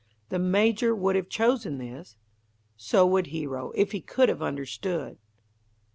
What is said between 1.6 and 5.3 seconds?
this? so would Hero, if he could have understood."